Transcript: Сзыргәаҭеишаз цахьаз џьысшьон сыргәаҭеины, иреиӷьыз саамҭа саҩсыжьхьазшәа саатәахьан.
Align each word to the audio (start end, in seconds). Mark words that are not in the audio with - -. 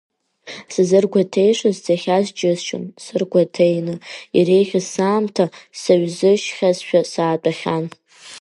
Сзыргәаҭеишаз 0.73 1.77
цахьаз 1.83 2.25
џьысшьон 2.37 2.85
сыргәаҭеины, 3.03 3.95
иреиӷьыз 4.37 4.85
саамҭа 4.93 5.45
саҩсыжьхьазшәа 5.79 7.01
саатәахьан. 7.11 7.85